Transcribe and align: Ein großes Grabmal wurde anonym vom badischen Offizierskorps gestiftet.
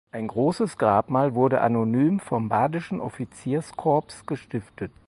Ein 0.11 0.27
großes 0.29 0.79
Grabmal 0.79 1.35
wurde 1.35 1.61
anonym 1.61 2.19
vom 2.19 2.49
badischen 2.49 2.99
Offizierskorps 2.99 4.25
gestiftet. 4.25 4.91